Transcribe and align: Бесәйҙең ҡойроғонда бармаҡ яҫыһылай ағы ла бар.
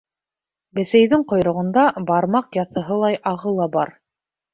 Бесәйҙең 0.77 1.25
ҡойроғонда 1.31 1.83
бармаҡ 2.11 2.57
яҫыһылай 2.61 3.19
ағы 3.33 3.53
ла 3.61 3.69
бар. 3.77 3.93